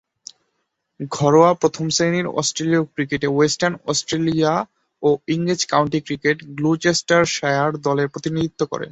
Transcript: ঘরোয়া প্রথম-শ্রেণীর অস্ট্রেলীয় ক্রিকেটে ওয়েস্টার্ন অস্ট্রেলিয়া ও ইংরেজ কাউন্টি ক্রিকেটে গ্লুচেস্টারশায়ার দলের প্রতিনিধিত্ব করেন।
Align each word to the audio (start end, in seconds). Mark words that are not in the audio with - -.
ঘরোয়া 1.11 1.51
প্রথম-শ্রেণীর 1.53 2.27
অস্ট্রেলীয় 2.39 2.83
ক্রিকেটে 2.85 3.27
ওয়েস্টার্ন 3.27 3.75
অস্ট্রেলিয়া 3.85 4.53
ও 5.03 5.09
ইংরেজ 5.27 5.61
কাউন্টি 5.65 5.99
ক্রিকেটে 6.01 6.43
গ্লুচেস্টারশায়ার 6.57 7.71
দলের 7.77 8.07
প্রতিনিধিত্ব 8.07 8.61
করেন। 8.65 8.89